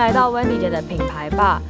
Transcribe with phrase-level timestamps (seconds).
[0.00, 1.60] 来到温妮姐的品牌吧。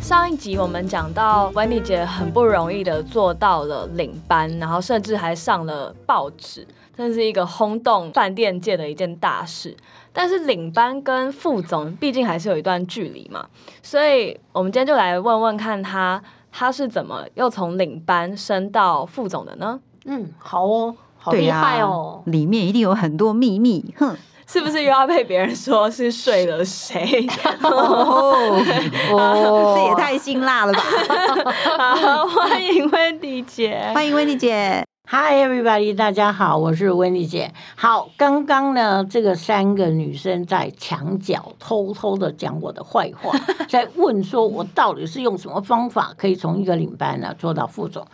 [0.00, 6.64] 上一集我们讲到温妮姐很不容易的做到了领班，然后甚至还上了报纸，
[6.96, 9.76] 这是一个轰动饭店界的一件大事。
[10.12, 13.44] 但是领班跟副总毕竟还是有一段距离嘛，
[13.82, 19.80] 所以我们今天就来问问看他，他是怎么又从领班升到副总的呢？
[20.04, 24.16] 嗯，好哦，好厉害哦，里面一定有很多秘密，哼。
[24.52, 27.24] 是不是又要被别人说是睡了谁？
[27.62, 30.82] 哦， 这也太辛辣了吧！
[31.78, 34.84] 好，欢迎温迪姐，欢迎温迪姐。
[35.12, 37.52] Hi everybody，大家好，我是温妮姐。
[37.74, 43.36] 好，刚刚呢，这个三个女生在墙角偷偷的讲我的坏话，
[43.68, 48.06] 在问说我到底是用什么方法可以从一个领班呢做到副总。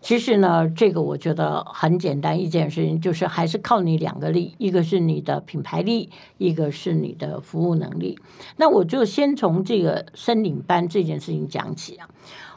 [0.00, 8.16] 其实呢，这个我觉得很简单一件事情，就是还是靠你两个力，一个是你的品牌力，一个是你的服务能力。
[8.58, 12.06] 那我就先从这个升领班这件事情讲起啊。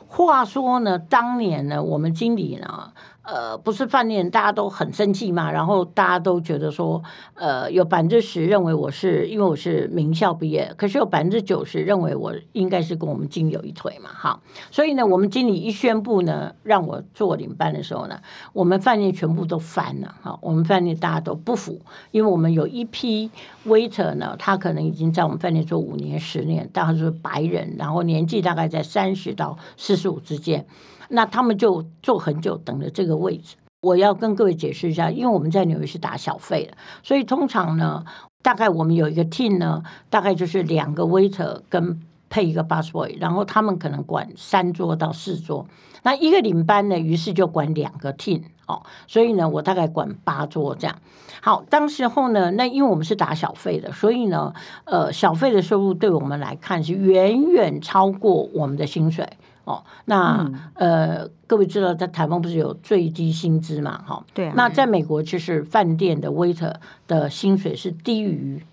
[0.09, 2.93] 话说呢，当年呢，我们经理呢。
[3.27, 5.51] 呃，不是饭店，大家都很生气嘛。
[5.51, 14.39] 然后大家都觉得说，呃，有百分之十认为我是因为我是名校毕业，可是有百分之九十认为我应该是跟我们经理有一腿嘛，哈。
[14.71, 18.21] 所以呢，我们经理一宣布呢，让我做领班的时候呢，
[18.53, 20.39] 我们饭店全部都翻了，哈。
[20.41, 23.29] 我们饭店大家都不服，因为我们有一批
[23.65, 30.65] waiter 呢，他可能已经在我们饭店做五年、十年，大概是白人，然后年纪大概在三十到四十五之间。
[31.09, 33.55] 那他们就坐很久，等着这个位置。
[33.81, 38.03] 我要跟各位解释一下，因为我们在纽约是打小费的，所以通常呢，
[38.41, 45.65] 大概我们有一个 team 呢，大概就是两个 waiter 跟配一个 busboy，然后他们可能管三桌到四桌。
[46.03, 50.97] 那一个领班呢，于是就管两个 team 哦，所以呢，我大概管八桌这样。
[51.41, 54.53] 好，当时候呢，那因为我们是打小费的，所以呢，
[54.85, 59.29] 呃，小费的收入对我们来看是远远超过我们的薪水。
[59.67, 64.01] 哦，那呃，各位知道在台湾不是有最低薪资嘛？
[64.07, 64.49] 哈，对。
[64.55, 66.73] 那在美国，就是饭店的 waiter
[67.05, 68.63] 的薪水是低于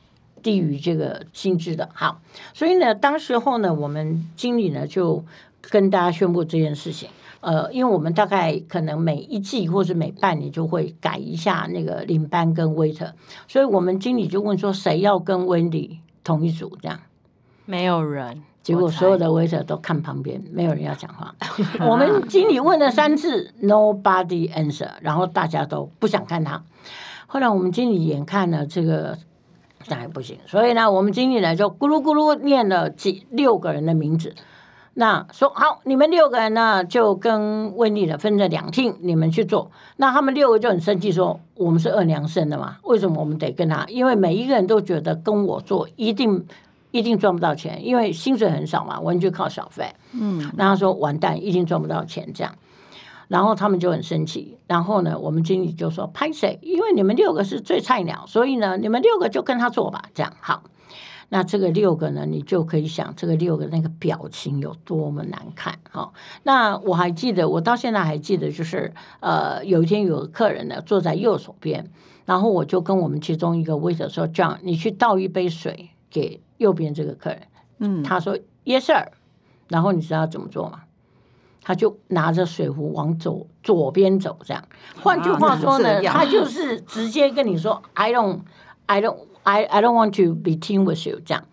[0.41, 1.89] 低于这个薪资的。
[1.93, 2.21] 好，
[2.53, 5.25] 所以呢，当时候呢，我们经理呢就
[5.61, 7.09] 跟大家宣布这件事情。
[7.41, 13.11] 呃，因为我们大概可能每一季或者每半年就会改一下那个领班跟 waiter，
[13.49, 16.79] 所以我们经理就问说，谁要跟 Wendy 同一组？
[16.81, 17.01] 这样
[17.67, 18.45] 没有人。
[18.65, 21.35] 结果所有的 waiter 都看旁边，没有人要讲话。
[21.87, 26.63] 我们经理问了三次，nobody answer，然后大家都不想看他。
[27.27, 29.19] 后来我们经理眼看呢，这个
[29.89, 34.35] 那也不行，所以呢，我们经理呢就咕噜咕噜念了几六个人的名字。
[34.95, 39.71] 那说好，你们六个人呢就跟温丽的分着两厅，你们去做。
[39.99, 43.85] 那他们六个就很生气，说我们是二娘生的嘛，为什么我们得跟他？
[43.89, 46.47] 因为每一个人都觉得跟我做一定。
[46.95, 49.93] 一定赚不到钱，因为薪水很少嘛，完全靠小费。
[50.13, 52.55] 嗯，然后说完蛋，一定赚不到钱这样，
[53.27, 54.59] 然后他们就很生气。
[54.69, 56.61] 然后呢，我们经理就说：“拍谁？
[56.63, 60.63] 因为你们六个是最菜鸟，所以呢，你们六个就跟他做吧。”这样好。
[61.31, 65.81] 那这个六个呢，你就可以想，这个六个那个表情有多么难看。
[65.91, 66.13] 好，
[66.45, 71.91] 那我还记得，我到现在还记得，就是呃，有一天有个客人呢坐在右手边，
[72.25, 77.43] 然后我就跟我们其中一个 waiter 说：“这样，你去倒一杯水给。”右边这个客人，
[77.79, 79.09] 嗯，他说 Yes sir，
[79.69, 80.81] 然后你知道怎么做吗？
[81.67, 84.63] 他就拿着水壶往左左边走，这样。
[85.03, 88.41] 换句话说呢，他就是直接跟你说 I don't
[88.87, 91.45] I don't I I don't want to be team with you 这样。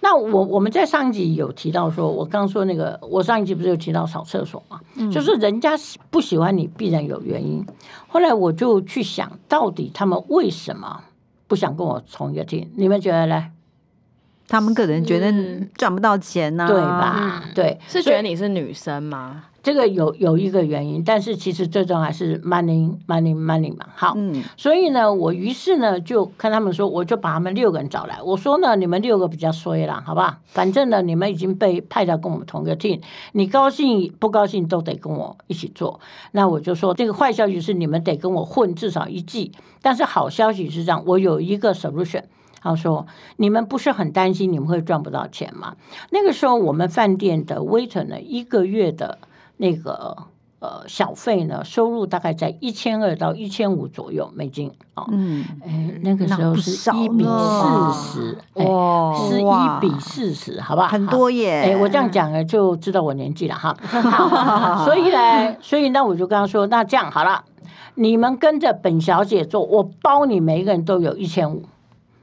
[0.00, 4.80] 那我我们在上一集有提到说，我刚说那个，我上一集不是有提到扫厕所嘛？
[4.94, 5.72] 嗯就是人家
[6.10, 7.66] 不喜欢你，必然有原因。
[8.06, 11.02] 后来我就去想，到底他们为什么
[11.46, 12.68] 不想跟我同一个 team？
[12.76, 13.46] 你们觉得呢？
[14.48, 15.32] 他们可能觉得
[15.76, 17.44] 赚不到钱呢，对吧？
[17.54, 19.44] 对，是觉得你是女生吗？
[19.60, 23.84] 这个有有一个原因，但是其实最终还是 money money money 嘛。
[23.94, 24.16] 好，
[24.56, 30.38] 所以呢，我于是呢就看他们说，我就把他们六个人找来，我说呢，你们六个比较衰了，好吧？
[30.46, 33.02] 反正呢，你们已经被派到跟我们同一个 team，
[33.32, 36.00] 你高兴不高兴都得跟我一起做。
[36.32, 39.52] 那我就说，这个坏消息是你们得跟我混至少一季，
[39.82, 42.22] 但是好消息是这样，我有一个 solution。
[42.60, 43.06] 他说
[43.38, 45.76] ：“你们不是很担心你们会赚不到钱吗？
[46.10, 49.18] 那个时候，我们饭店的 waiter 呢，一个月的
[49.58, 50.16] 那个
[50.58, 55.04] 呃小费呢，收入大概在一千二到一千五左右美金啊。
[55.12, 60.88] 嗯，哎，那个时候是一比四十，哇，是一比四十，好不好？
[60.88, 61.72] 很多耶！
[61.72, 63.76] 哎，我这样讲了就知道我年纪了哈。
[64.84, 67.44] 所以呢，所以那我就跟他说，那这样好了，
[67.94, 71.62] 你们跟着本小姐做，我包你每一个人都有一千五。”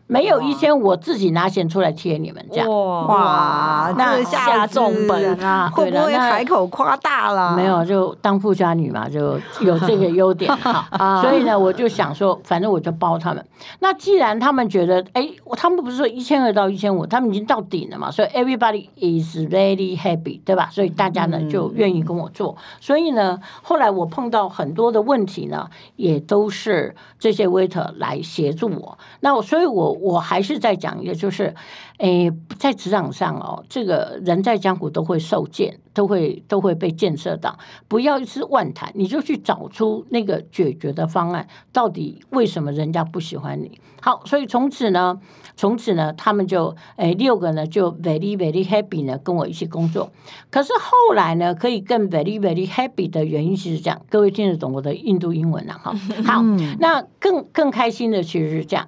[0.08, 2.70] 没有一千，我自己拿钱出来贴你们这样。
[2.70, 7.56] 哇哇，那这下重本啊会不会海口夸大了？
[7.56, 10.88] 没有，就当富家女嘛，就有这个优点哈。
[10.92, 13.44] 啊所以呢，我就想说，反正我就包他们。
[13.80, 20.70] 那既然他们觉得，哎，他们不是说一千二到一千五，他们已经到顶了嘛，所以 everybody is very happy，对吧？
[20.72, 22.56] 所以大家呢嗯就愿意跟我做。
[22.80, 28.98] 所以呢，后来我碰到很多的问题呢，也都是这些 waiter 来协助我。
[29.22, 31.54] 那我，所以我我还是在讲一个，就是，
[31.98, 37.58] 诶，在职场上哦，这个人在江湖都会受见，都会都会被建设到，
[37.88, 43.80] 不要一直万谈，你就去找出那个解决的方案，到底为什么人家不喜欢你？
[44.02, 45.20] 好，所以从此呢，
[45.56, 50.12] 从此呢，他们就诶六个呢就 very very happy 呢跟我一起工作。
[50.52, 55.92] 可是后来呢，可以更 very very happy 的原因是这样，各位听得懂我的印度英文了哈？
[56.24, 58.88] 好，嗯那更更开心的其实是这样，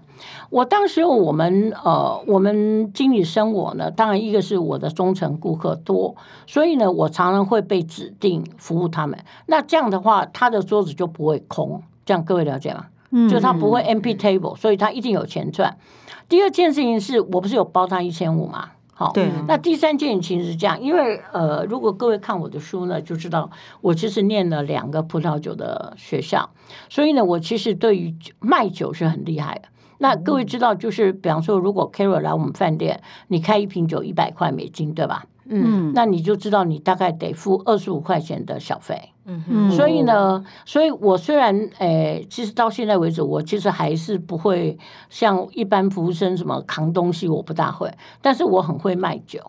[0.52, 6.16] 我当时我们呃，我们经理生我呢，当然一个是我的忠诚顾客多，
[6.48, 9.20] 所以呢，我常常会被指定服务他们。
[9.46, 12.88] 那这样的话，他的桌子就不会空，这样各位了解吗？
[13.12, 15.78] 嗯就他不会 empty table，所以他一定有钱赚。
[16.28, 18.72] 第二件事情是我不是有包他一千五嘛？
[18.96, 23.52] 好，对那第三件事情是这样，因为呃，如果各位看我的书呢，就知道
[23.82, 26.50] 我其实念了两个葡萄酒的学校，
[26.90, 29.70] 所以呢，我其实对于卖酒是很厉害的。
[30.00, 35.26] 那各位知道，就是比方说，如果 Carol 来我们饭店，你开一瓶酒一百块美金，对吧？
[35.50, 39.14] 嗯那你就知道你大概得付二十五块钱的小费。
[39.26, 44.78] 嗯嗯哼，所以呢，所以我虽然诶、其实到现在为止，我其实还是不会
[45.10, 47.90] 像一般服务生什么扛东西，我不大会，
[48.22, 49.40] 但是我很会卖酒。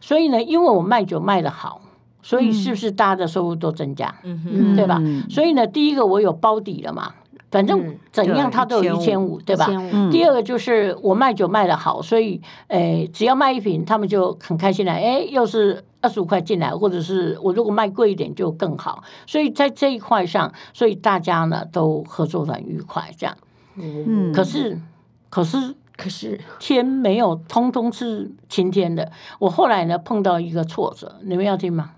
[0.00, 1.82] 所以呢，因为我卖酒卖得好，
[2.22, 4.14] 所以是不是大家的收入都增加？
[4.22, 7.14] 嗯哼，嗯对吧所以呢，第一个我有包底了嘛，
[7.52, 9.66] 反正嗯怎样对它都有一千五，对吧？
[9.70, 14.92] 嗯第二个就是我卖酒卖的好，所以诶、只要卖一瓶，他们就很开心了。
[14.94, 19.04] 诶，又是二十五块进来，或者是我如果卖贵一点就更好。
[19.26, 23.36] 所以在这一块上，所以大家呢都合作得很愉快，这样。
[23.76, 24.80] 嗯可是，
[25.28, 29.12] 可是可是天没有通通是晴天的。
[29.38, 31.90] 我后来呢碰到一个挫折，你们要听吗？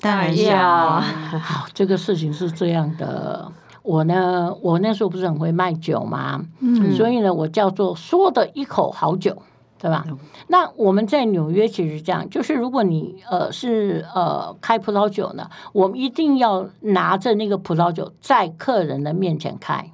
[0.00, 3.52] 当然要要好，这个事情是这样的。
[3.82, 6.46] 我呢，我那时候不是很会卖酒嘛？
[6.60, 9.42] 嗯所以呢，我叫做说的一口好酒，
[9.78, 10.04] 对吧？
[10.08, 19.90] 嗯那我们在纽约其实是这样，就是如果你呃是呃开葡萄酒呢，我们一定要拿着那个葡萄酒在客人的面前开，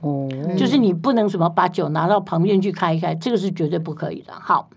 [0.00, 4.32] 哦就是你不能什么把酒拿到旁边去开一开，这个是绝对不可以的。
[4.32, 4.70] 好，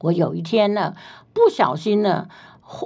[0.00, 0.94] 我有一天呢，
[1.34, 2.28] 不小心呢。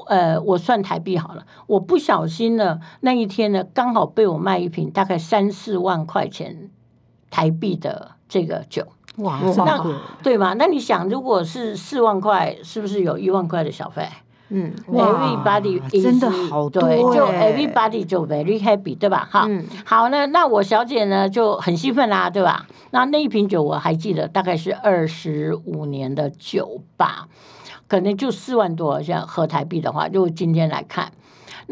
[0.07, 6.71] 呃，我算台币好了，我不小心呢，那一天呢，刚好被我卖一瓶大概三四万块钱
[7.31, 8.87] 台币的这个酒，
[9.17, 9.93] 哇哇这么贵
[10.23, 10.55] 对吧？
[10.57, 14.09] 那你想，如果是四万块，是不是有一万块的小费？
[14.55, 19.27] 嗯，everybody 真的好多对，就欸 everybody 就 very happy，对吧？
[19.31, 22.67] 哈，嗯好呢，那我小姐呢就很兴奋啦，对吧？
[22.91, 27.29] 那那一瓶酒我还记得，大概是二十五年的酒吧，
[27.89, 31.13] 可能就四万多，像合台币的话，就今天来看。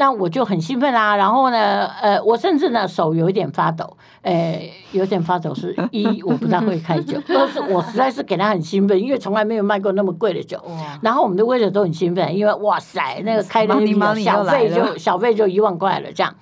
[0.01, 4.59] 那我就很兴奋啦，然后呢，呃，我甚至呢手有一点发抖，呃，
[4.93, 10.59] 有点发抖是 一我不太会开酒，二是我实在是给他很兴奋，因为从来没有卖过那么贵的酒。
[11.03, 16.35] 然后我们的 waiter 都很兴奋，因为哇塞，那个开的那 Money, money 小费就小费就一万块了，这样。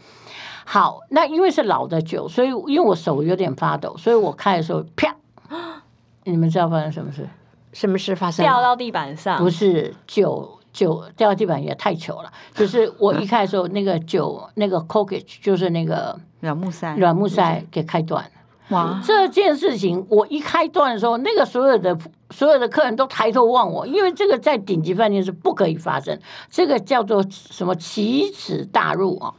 [0.65, 5.17] 好，那因为是老的酒，所以因为我手有点发抖，所以我开的时候啪，
[6.23, 7.29] 你们知道发生什么事？
[7.73, 18.31] 什么事发生掉到地板上，不是酒酒掉地板也太糗了，就是我一开的时候那个酒那个 corkage 就是那个软木塞软木塞给开断了。
[18.69, 21.99] 哇这件事情我一开断的时候，那个所有的
[22.31, 26.17] 所有的客人都抬头望我，因为这个在顶级饭店是不可以发生，
[26.49, 29.35] 这个叫做什么奇耻大辱啊！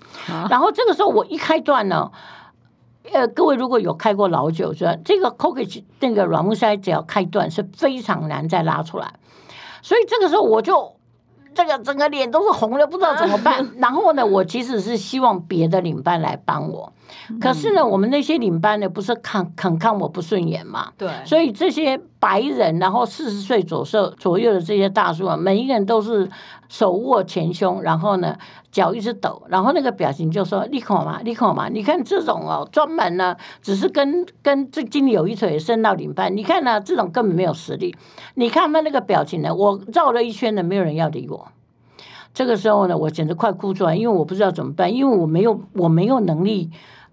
[0.49, 2.11] 然后这个时候我一开断呢。
[3.11, 9.13] 呃，各位如果有开过老酒，知道这个 corkage 那个软木塞只要开断是非常难再拉出来，
[9.81, 10.93] 所以这个时候我就
[11.53, 13.67] 这个整个脸都是红的，不知道怎么办。
[13.77, 16.91] 然后呢，我其实是希望别的领班来帮我，
[17.41, 26.29] 可是呢，我们那些领班呢，不是看肯看我不顺眼嘛，对，所以这些白人，然后四十岁左右左右的这些大叔啊，每一个人都是
[26.69, 28.37] 手握前胸，然后呢
[28.71, 37.95] 脚一直抖，然后那个表情就说：“你看嘛，你看嘛，你看这种哦，专门呢只是跟跟这经理有一腿升到领班，你看呢、这种根本没有实力。
[38.35, 41.47] 你看他那个表情呢，我绕了一圈呢，没有人要理我。
[42.33, 46.69] 这个时候呢，我简直快哭出来，因为我不知道怎么办，因为我没有我没有能力。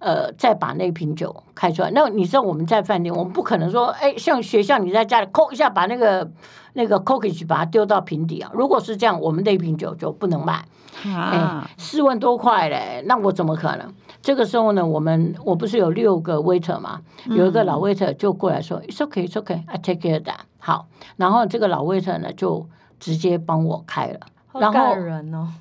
[0.06, 1.90] 呃，再把那瓶酒开出来。
[1.92, 6.30] 那你知道我们在饭店，我们不可能说，哎，像学校你在家里扣一下，把那个
[6.74, 8.48] 那个 corkage 把它丢到瓶底啊。
[8.54, 10.64] 如果是这样，我们那瓶酒就不能卖。
[11.12, 13.92] 啊，四万多块嘞，那我怎么可能？
[14.22, 20.46] 这个时候呢，我们我不是有六个 waiter 嘛，有一个老 waiter 就过来说，It's okay, It's okay, I take care of that。
[20.58, 20.86] 好，
[21.16, 22.64] 然后这个老 waiter 呢就
[23.00, 24.20] 直接帮我开了，
[24.52, 24.94] 好然后。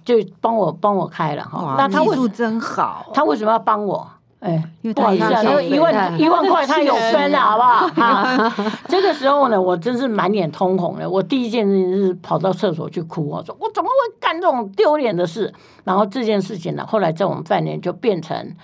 [0.05, 1.75] 就帮我帮我开了哈。
[1.77, 4.07] 那他为技术真好，他为什么要帮我？
[4.45, 7.87] 哎，因为一万一万块他有 分了，好不好？
[7.87, 8.53] 哈，
[8.87, 11.09] 这个时候呢，我真是满脸通红了。
[11.09, 15.51] 我第一件事情是跑到厕所去哭，我说我怎么会干这种丢脸的事？
[15.83, 18.55] 然后这件事情呢，后来在我们饭店就变成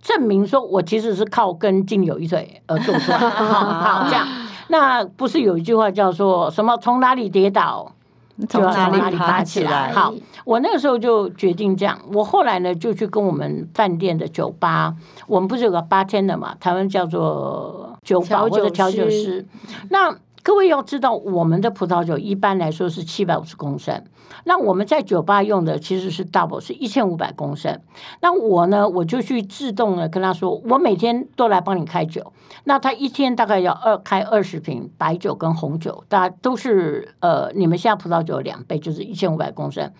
[0.00, 4.26] 证明说我其实是靠跟金有一腿而做出来好，这样。
[4.68, 6.76] 那不是有一句话叫做什么？
[6.78, 7.92] 从哪里跌倒？
[8.48, 9.92] 从哪就要从哪里里爬起来？
[9.92, 10.12] 好，
[10.44, 11.98] 我那个时候就决定这样。
[12.12, 14.94] 我后来呢，就去跟我们饭店的酒吧，
[15.26, 19.46] 我们不是有个 bartender 嘛，台湾叫做酒保调酒或者调酒师师。
[19.90, 20.16] 那
[20.48, 24.02] 各位要知道，我们的葡萄酒一般来说是七百五十公升，
[24.44, 27.78] 那我们在酒吧用的其实是 double，是一千五百公升。
[28.22, 32.32] 那我呢，我就去自动的跟他说，我每天都来帮你开酒。
[32.64, 39.92] 那他一天大概要二开二十瓶白酒跟红酒，大家都是呃，你们现在葡萄酒的两倍，就是一千五百公升。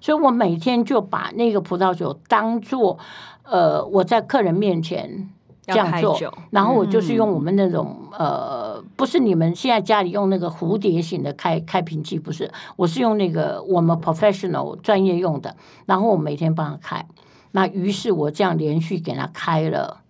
[0.00, 2.98] 所以我每天就把那个葡萄酒当做
[3.42, 5.28] 呃，我在客人面前
[5.66, 8.59] 这要样做，然后我就是用我们那种、呃，
[9.00, 17.06] 不是你们现在家里用那个蝴蝶型的开开瓶器，不是，我是用那个我们 professional 专业用的，然后我每天帮他开。
[17.52, 20.02] 那于是我这样连续给他开了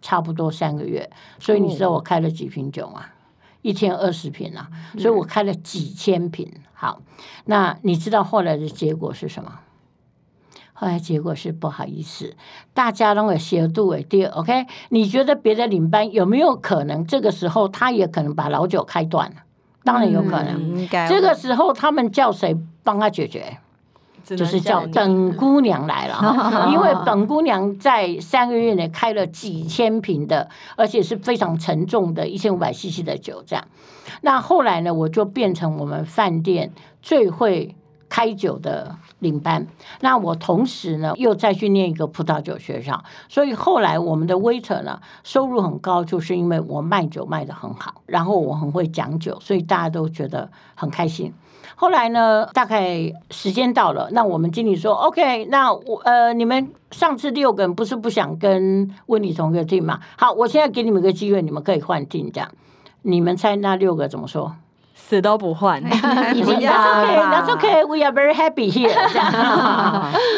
[0.00, 3.04] 差不多三个月，所以你知道我开了几瓶酒吗？
[3.60, 6.50] 一天二十瓶啊，所以我开了几千瓶。
[6.72, 7.02] 好，
[7.44, 9.60] 那你知道后来的结果是什么？
[10.82, 12.34] 后来结果是不好意思，
[12.74, 14.02] 大家都有协度诶。
[14.02, 19.36] 第二，OK，你觉得别的领班有没有可能这个时候他也可能把老酒开断了？
[19.84, 20.88] 当然有可能。
[21.08, 23.58] 这个时候他们叫谁帮他解决？
[24.24, 33.64] 就是叫你本姑娘来了， 因为本姑娘在三个月内开了几千瓶的，而且是非常沉重的，一千五百 CC 的酒这样。
[34.22, 37.76] 那后来呢，我就变成我们饭店最会
[38.12, 39.66] 开酒的领班。
[40.00, 51.32] 那我同时呢，又再去念一个葡萄酒学校，所以后来我们的 waiter 呢收入很高，就是因为我卖酒卖得很好，然后我很会讲酒，所以大家都觉得很开心。
[51.74, 60.00] 后来呢，大概时间到了，那我们经理说，OK，那我呃，你们上次六个人不是不想跟温妮同一个 team 吗？
[60.18, 62.50] 好，我现在给你们一个机会，你们可以换 team 这样。
[63.00, 64.54] 你们猜那六个怎么说？
[64.94, 65.82] 死都不换。
[65.82, 67.84] 不要 That's okay, that's okay.
[67.86, 68.92] We are very happy here。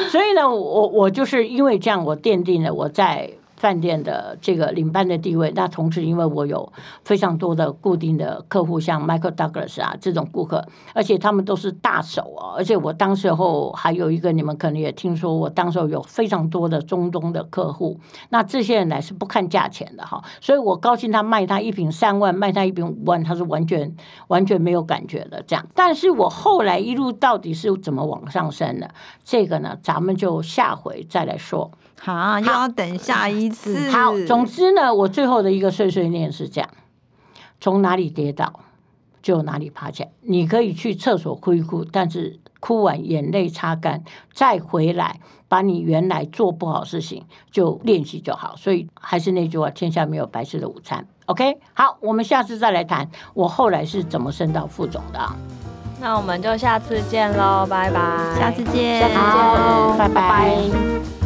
[0.08, 3.30] 所以呢，我我就是因为这样，我奠定了我在
[3.64, 5.50] 饭店的这个领班的地位。
[5.56, 6.70] 那同时，因为我有
[7.02, 12.52] 非常多的固定的客户，像 Michael Douglas 啊这种顾客，而且他们都是大手哦。
[12.58, 17.98] 而且我当时候还有一个，你们可能也听说，我当时候有非常多的中东的客户。
[18.28, 23.96] 那这些人来是不看价钱的哈，所以我高兴他卖他一瓶三万，卖他一瓶五万，他是完全
[24.28, 25.66] 完全没有感觉的这样。
[25.74, 28.90] 但是我后来一路到底是怎么往上升的，
[29.24, 31.70] 这个呢，咱们就下回再来说。
[32.00, 33.90] 好，又要等下一次。
[33.90, 36.70] 好，总之呢，我最后的一个碎碎念是这样：
[37.60, 38.60] 从哪里跌倒
[39.22, 40.10] 就哪里爬起来。
[40.20, 48.54] 你可以去厕所哭一哭，但是哭完眼泪擦干，再回来把你原来做不好事情就练习就好。
[48.56, 51.06] 所以还是那句话，天下没有白吃的午餐。
[51.26, 55.34] OK，好，我们下次再来谈我后来是怎么升到副总的啊。
[56.00, 58.00] 那我们就下次见喽，拜拜。
[58.38, 61.23] 下次见，下次见喽，拜拜